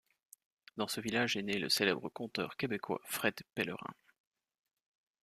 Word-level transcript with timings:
Dans 0.77 0.87
ce 0.87 0.99
village 0.99 1.37
est 1.37 1.43
né 1.43 1.59
le 1.59 1.69
célèbre 1.69 2.09
conteur 2.09 2.57
québécois 2.57 2.99
Fred 3.05 3.35
Pellerin. 3.53 3.93